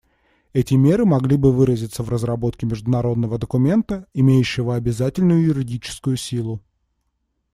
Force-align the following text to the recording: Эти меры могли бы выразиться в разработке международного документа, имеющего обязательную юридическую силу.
Эти 0.53 0.73
меры 0.73 1.05
могли 1.05 1.37
бы 1.37 1.51
выразиться 1.53 2.01
в 2.01 2.09
разработке 2.09 2.65
международного 2.65 3.37
документа, 3.37 4.07
имеющего 4.15 4.73
обязательную 4.75 5.43
юридическую 5.43 6.17
силу. 6.17 6.59